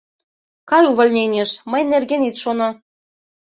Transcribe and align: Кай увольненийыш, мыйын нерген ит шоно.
Кай 0.69 0.83
увольненийыш, 0.91 1.51
мыйын 1.71 1.91
нерген 1.93 2.21
ит 2.29 2.35
шоно. 2.41 2.69